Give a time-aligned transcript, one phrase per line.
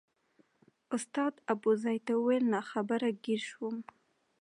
[0.95, 3.75] استاد ابوزید ته وویل ناخبره ګیر شوم.